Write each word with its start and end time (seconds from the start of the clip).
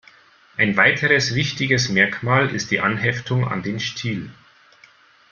Ein 0.57 0.77
weiteres 0.77 1.35
wichtiges 1.35 1.89
Merkmal 1.89 2.49
ist 2.55 2.71
die 2.71 2.79
Anheftung 2.79 3.47
an 3.47 3.61
den 3.61 3.79
Stiel. 3.79 4.31